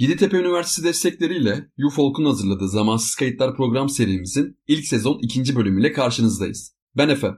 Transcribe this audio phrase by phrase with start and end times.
[0.00, 6.74] Yeditepe Üniversitesi destekleriyle UFOLK'un hazırladığı Zamansız Kayıtlar program serimizin ilk sezon ikinci bölümüyle karşınızdayız.
[6.96, 7.28] Ben Efe.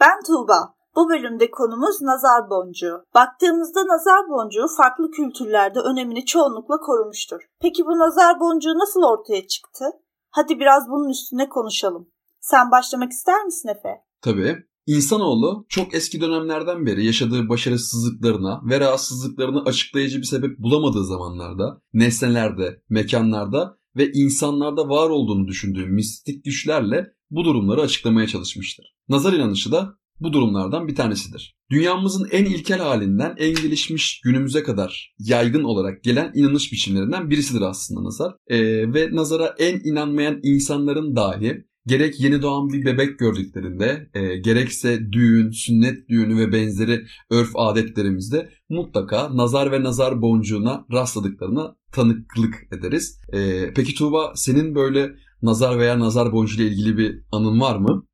[0.00, 0.74] Ben Tuğba.
[0.96, 3.04] Bu bölümde konumuz nazar boncuğu.
[3.14, 7.40] Baktığımızda nazar boncuğu farklı kültürlerde önemini çoğunlukla korumuştur.
[7.60, 9.84] Peki bu nazar boncuğu nasıl ortaya çıktı?
[10.30, 12.08] Hadi biraz bunun üstüne konuşalım.
[12.40, 14.04] Sen başlamak ister misin Efe?
[14.22, 14.66] Tabii.
[14.86, 22.82] İnsanoğlu çok eski dönemlerden beri yaşadığı başarısızlıklarına ve rahatsızlıklarını açıklayıcı bir sebep bulamadığı zamanlarda, nesnelerde,
[22.88, 28.94] mekanlarda ve insanlarda var olduğunu düşündüğü mistik güçlerle bu durumları açıklamaya çalışmıştır.
[29.08, 31.56] Nazar inanışı da bu durumlardan bir tanesidir.
[31.70, 38.04] Dünyamızın en ilkel halinden en gelişmiş günümüze kadar yaygın olarak gelen inanış biçimlerinden birisidir aslında
[38.04, 38.34] nazar.
[38.46, 45.12] Ee, ve nazara en inanmayan insanların dahi gerek yeni doğan bir bebek gördüklerinde e, gerekse
[45.12, 53.20] düğün, sünnet düğünü ve benzeri örf adetlerimizde mutlaka nazar ve nazar boncuğuna rastladıklarına tanıklık ederiz.
[53.32, 58.06] E, peki Tuğba senin böyle nazar veya nazar boncuğu ile ilgili bir anın var mı?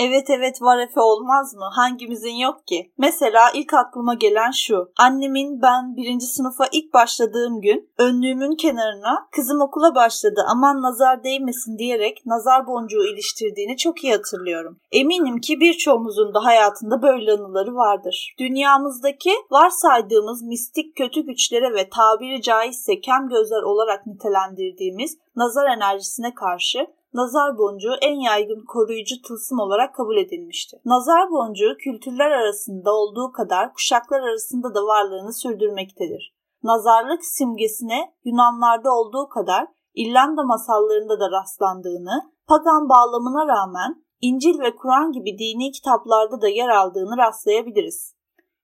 [0.00, 1.64] Evet evet var Efe olmaz mı?
[1.72, 2.92] Hangimizin yok ki?
[2.98, 4.92] Mesela ilk aklıma gelen şu.
[4.98, 11.78] Annemin ben birinci sınıfa ilk başladığım gün önlüğümün kenarına kızım okula başladı aman nazar değmesin
[11.78, 14.78] diyerek nazar boncuğu iliştirdiğini çok iyi hatırlıyorum.
[14.92, 18.34] Eminim ki birçoğumuzun da hayatında böyle anıları vardır.
[18.38, 26.86] Dünyamızdaki varsaydığımız mistik kötü güçlere ve tabiri caizse kem gözler olarak nitelendirdiğimiz nazar enerjisine karşı
[27.12, 30.80] nazar boncuğu en yaygın koruyucu tılsım olarak kabul edilmiştir.
[30.84, 36.34] Nazar boncuğu kültürler arasında olduğu kadar kuşaklar arasında da varlığını sürdürmektedir.
[36.62, 45.12] Nazarlık simgesine Yunanlarda olduğu kadar İrlanda masallarında da rastlandığını, pagan bağlamına rağmen İncil ve Kur'an
[45.12, 48.14] gibi dini kitaplarda da yer aldığını rastlayabiliriz.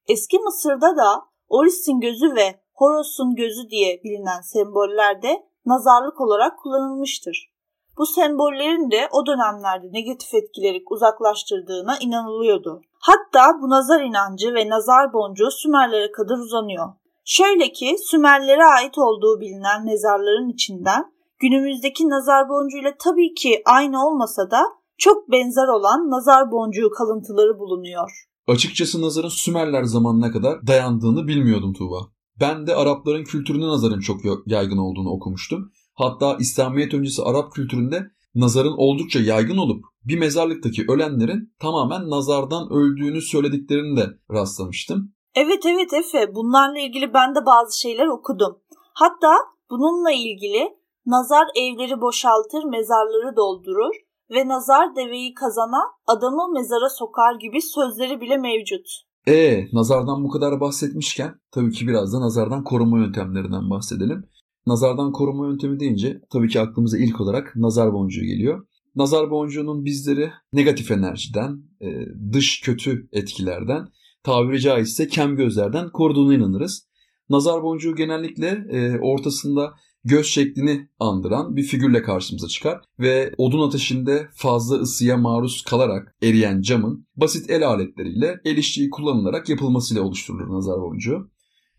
[0.07, 7.54] Eski Mısır'da da Oris'in gözü ve Horos'un gözü diye bilinen semboller de nazarlık olarak kullanılmıştır.
[7.97, 12.81] Bu sembollerin de o dönemlerde negatif etkileri uzaklaştırdığına inanılıyordu.
[12.99, 16.87] Hatta bu nazar inancı ve nazar boncuğu Sümerlere kadar uzanıyor.
[17.25, 24.51] Şöyle ki Sümerlere ait olduğu bilinen mezarların içinden günümüzdeki nazar boncuğuyla tabii ki aynı olmasa
[24.51, 24.61] da
[24.97, 28.09] çok benzer olan nazar boncuğu kalıntıları bulunuyor.
[28.47, 31.97] Açıkçası nazarın Sümerler zamanına kadar dayandığını bilmiyordum Tuğba.
[32.39, 35.71] Ben de Arapların kültürüne nazarın çok yaygın olduğunu okumuştum.
[35.95, 38.03] Hatta İslamiyet öncesi Arap kültüründe
[38.35, 45.13] nazarın oldukça yaygın olup bir mezarlıktaki ölenlerin tamamen nazardan öldüğünü söylediklerini de rastlamıştım.
[45.35, 48.57] Evet evet Efe bunlarla ilgili ben de bazı şeyler okudum.
[48.93, 49.33] Hatta
[49.69, 53.95] bununla ilgili nazar evleri boşaltır mezarları doldurur
[54.31, 58.87] ve nazar deveyi kazana adamı mezara sokar gibi sözleri bile mevcut.
[59.27, 64.29] E nazardan bu kadar bahsetmişken tabii ki biraz da nazardan korunma yöntemlerinden bahsedelim.
[64.67, 68.67] Nazardan koruma yöntemi deyince tabii ki aklımıza ilk olarak nazar boncuğu geliyor.
[68.95, 71.87] Nazar boncuğunun bizleri negatif enerjiden, e,
[72.33, 73.87] dış kötü etkilerden,
[74.23, 76.87] tabiri caizse kem gözlerden koruduğuna inanırız.
[77.29, 84.27] Nazar boncuğu genellikle e, ortasında göz şeklini andıran bir figürle karşımıza çıkar ve odun ateşinde
[84.35, 90.81] fazla ısıya maruz kalarak eriyen camın basit el aletleriyle el işçiği kullanılarak yapılmasıyla oluşturulur nazar
[90.81, 91.29] boncuğu.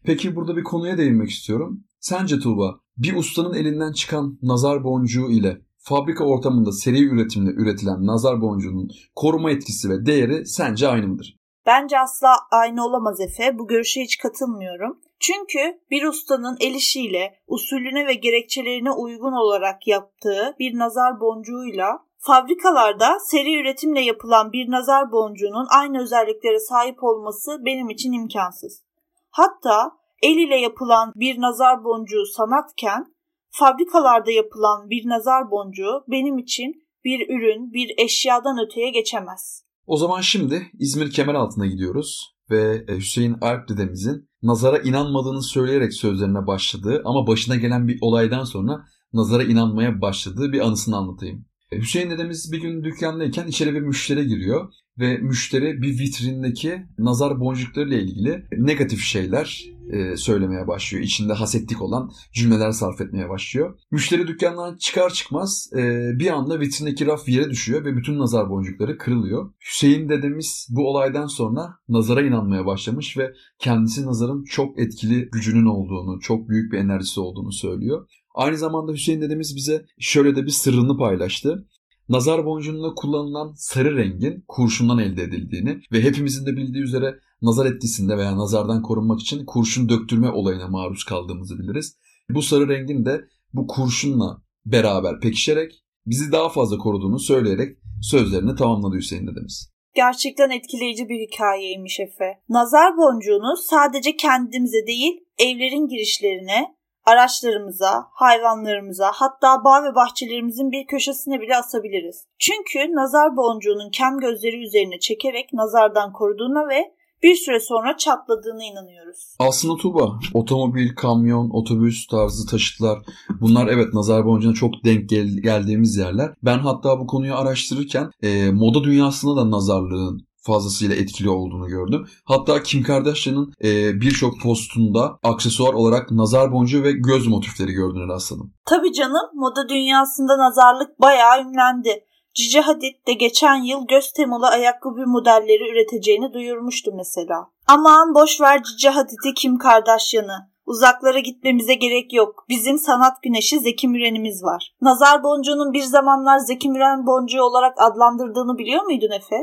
[0.05, 1.85] Peki burada bir konuya değinmek istiyorum.
[2.09, 8.41] Sence Tuğba bir ustanın elinden çıkan nazar boncuğu ile fabrika ortamında seri üretimle üretilen nazar
[8.41, 11.37] boncuğunun koruma etkisi ve değeri sence aynı mıdır?
[11.67, 13.59] Bence asla aynı olamaz Efe.
[13.59, 15.01] Bu görüşe hiç katılmıyorum.
[15.21, 23.19] Çünkü bir ustanın el işiyle, usulüne ve gerekçelerine uygun olarak yaptığı bir nazar boncuğuyla fabrikalarda
[23.21, 28.83] seri üretimle yapılan bir nazar boncuğunun aynı özelliklere sahip olması benim için imkansız.
[29.31, 29.93] Hatta
[30.27, 33.05] el ile yapılan bir nazar boncuğu sanatken
[33.51, 39.63] fabrikalarda yapılan bir nazar boncuğu benim için bir ürün, bir eşyadan öteye geçemez.
[39.87, 45.93] O zaman şimdi İzmir kemer altına gidiyoruz ve e, Hüseyin Alp dedemizin nazara inanmadığını söyleyerek
[45.95, 51.47] sözlerine başladığı ama başına gelen bir olaydan sonra nazara inanmaya başladığı bir anısını anlatayım.
[51.73, 57.41] E, Hüseyin dedemiz bir gün dükkandayken içeri bir müşteri giriyor ve müşteri bir vitrindeki nazar
[57.41, 61.05] boncukları ile ilgili negatif şeyler e, söylemeye başlıyor.
[61.05, 63.79] İçinde hasetlik olan cümleler sarf etmeye başlıyor.
[63.91, 68.99] Müşteri dükkandan çıkar çıkmaz e, bir anda vitrindeki raf yere düşüyor ve bütün nazar boncukları
[68.99, 69.51] kırılıyor.
[69.61, 76.21] Hüseyin dedemiz bu olaydan sonra nazara inanmaya başlamış ve kendisi nazarın çok etkili gücünün olduğunu,
[76.21, 78.09] çok büyük bir enerjisi olduğunu söylüyor.
[78.35, 81.67] Aynı zamanda Hüseyin dedemiz bize şöyle de bir sırrını paylaştı
[82.09, 88.17] nazar boncuğunda kullanılan sarı rengin kurşundan elde edildiğini ve hepimizin de bildiği üzere nazar etkisinde
[88.19, 91.97] veya nazardan korunmak için kurşun döktürme olayına maruz kaldığımızı biliriz.
[92.31, 98.97] Bu sarı rengin de bu kurşunla beraber pekişerek bizi daha fazla koruduğunu söyleyerek sözlerini tamamladı
[98.97, 99.77] Hüseyin dedemiz.
[99.95, 102.41] Gerçekten etkileyici bir hikayeymiş Efe.
[102.49, 111.41] Nazar boncuğunu sadece kendimize değil evlerin girişlerine, araçlarımıza, hayvanlarımıza hatta bağ ve bahçelerimizin bir köşesine
[111.41, 112.27] bile asabiliriz.
[112.39, 116.96] Çünkü nazar boncuğunun kem gözleri üzerine çekerek nazardan koruduğuna ve
[117.27, 119.37] bir süre sonra çatladığına inanıyoruz.
[119.39, 122.99] Aslında Tuba, otomobil, kamyon, otobüs tarzı taşıtlar
[123.41, 126.35] bunlar evet nazar boncuğuna çok denk gel- geldiğimiz yerler.
[126.45, 132.07] Ben hatta bu konuyu araştırırken e, moda dünyasında da nazarlığın fazlasıyla etkili olduğunu gördüm.
[132.25, 138.53] Hatta Kim Kardashian'ın e, birçok postunda aksesuar olarak nazar boncuğu ve göz motifleri gördüğünü rastladım.
[138.65, 142.05] Tabii canım moda dünyasında nazarlık bayağı ünlendi.
[142.37, 147.47] Cici Hadid de geçen yıl göz temalı ayakkabı modelleri üreteceğini duyurmuştu mesela.
[147.67, 150.51] Aman boş ver Cici Hadid'i Kim Kardashian'ı.
[150.67, 152.45] Uzaklara gitmemize gerek yok.
[152.49, 154.75] Bizim sanat güneşi Zeki Müren'imiz var.
[154.81, 159.37] Nazar boncuğunun bir zamanlar Zeki Müren boncuğu olarak adlandırdığını biliyor muydun Efe?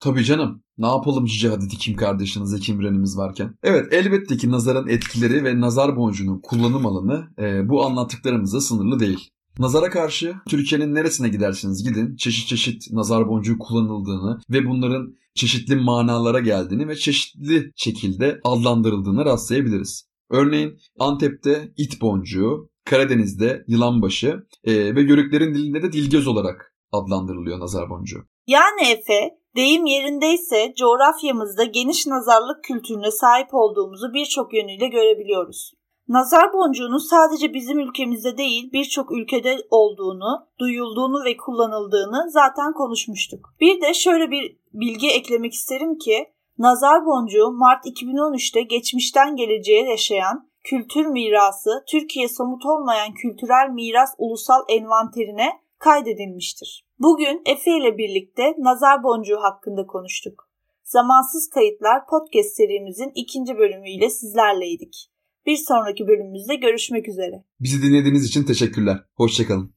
[0.00, 0.62] Tabii canım.
[0.78, 3.54] Ne yapalım Cici Hadid'i Kim Kardashian'ı Zeki Müren'imiz varken.
[3.62, 9.30] Evet elbette ki nazarın etkileri ve nazar boncuğunun kullanım alanı e, bu anlattıklarımızla sınırlı değil.
[9.58, 16.40] Nazara karşı Türkiye'nin neresine gidersiniz gidin çeşit çeşit nazar boncuğu kullanıldığını ve bunların çeşitli manalara
[16.40, 20.10] geldiğini ve çeşitli şekilde adlandırıldığını rastlayabiliriz.
[20.30, 27.90] Örneğin Antep'te it boncuğu, Karadeniz'de yılanbaşı e, ve Yörüklerin dilinde de dilgöz olarak adlandırılıyor nazar
[27.90, 28.24] boncuğu.
[28.46, 35.72] Yani Efe, deyim yerindeyse coğrafyamızda geniş nazarlık kültürüne sahip olduğumuzu birçok yönüyle görebiliyoruz.
[36.10, 43.54] Nazar boncuğunun sadece bizim ülkemizde değil birçok ülkede olduğunu, duyulduğunu ve kullanıldığını zaten konuşmuştuk.
[43.60, 50.48] Bir de şöyle bir bilgi eklemek isterim ki nazar boncuğu Mart 2013'te geçmişten geleceğe yaşayan
[50.64, 56.86] kültür mirası Türkiye somut olmayan kültürel miras ulusal envanterine kaydedilmiştir.
[56.98, 60.48] Bugün Efe ile birlikte nazar boncuğu hakkında konuştuk.
[60.84, 65.10] Zamansız Kayıtlar podcast serimizin ikinci bölümüyle sizlerleydik.
[65.50, 67.44] Bir sonraki bölümümüzde görüşmek üzere.
[67.60, 69.04] Bizi dinlediğiniz için teşekkürler.
[69.14, 69.74] Hoşçakalın.